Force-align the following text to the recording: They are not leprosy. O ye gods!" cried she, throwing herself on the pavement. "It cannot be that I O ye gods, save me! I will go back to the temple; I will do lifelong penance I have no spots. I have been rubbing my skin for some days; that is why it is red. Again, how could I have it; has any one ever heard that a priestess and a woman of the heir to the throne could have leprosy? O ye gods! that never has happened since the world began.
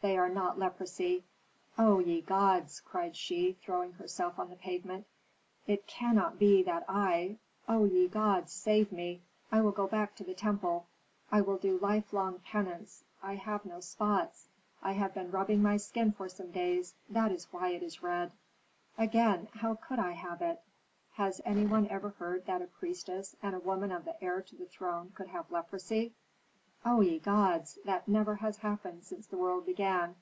They 0.00 0.16
are 0.16 0.28
not 0.28 0.60
leprosy. 0.60 1.24
O 1.76 1.98
ye 1.98 2.20
gods!" 2.20 2.78
cried 2.84 3.16
she, 3.16 3.54
throwing 3.60 3.94
herself 3.94 4.38
on 4.38 4.48
the 4.48 4.54
pavement. 4.54 5.08
"It 5.66 5.88
cannot 5.88 6.38
be 6.38 6.62
that 6.62 6.84
I 6.88 7.38
O 7.68 7.84
ye 7.84 8.06
gods, 8.06 8.52
save 8.52 8.92
me! 8.92 9.22
I 9.50 9.60
will 9.60 9.72
go 9.72 9.88
back 9.88 10.14
to 10.14 10.22
the 10.24 10.34
temple; 10.34 10.86
I 11.32 11.40
will 11.40 11.56
do 11.58 11.78
lifelong 11.78 12.38
penance 12.44 13.02
I 13.24 13.34
have 13.34 13.64
no 13.64 13.80
spots. 13.80 14.46
I 14.84 14.92
have 14.92 15.14
been 15.14 15.32
rubbing 15.32 15.62
my 15.64 15.76
skin 15.78 16.12
for 16.12 16.28
some 16.28 16.52
days; 16.52 16.94
that 17.10 17.32
is 17.32 17.52
why 17.52 17.70
it 17.70 17.82
is 17.82 18.00
red. 18.00 18.30
Again, 18.96 19.48
how 19.52 19.74
could 19.74 19.98
I 19.98 20.12
have 20.12 20.40
it; 20.42 20.62
has 21.14 21.40
any 21.44 21.66
one 21.66 21.88
ever 21.88 22.10
heard 22.10 22.46
that 22.46 22.62
a 22.62 22.66
priestess 22.68 23.34
and 23.42 23.52
a 23.52 23.58
woman 23.58 23.90
of 23.90 24.04
the 24.04 24.22
heir 24.22 24.42
to 24.42 24.54
the 24.54 24.66
throne 24.66 25.10
could 25.16 25.26
have 25.26 25.50
leprosy? 25.50 26.14
O 26.84 27.00
ye 27.00 27.18
gods! 27.18 27.76
that 27.84 28.06
never 28.06 28.36
has 28.36 28.58
happened 28.58 29.02
since 29.02 29.26
the 29.26 29.36
world 29.36 29.66
began. 29.66 30.14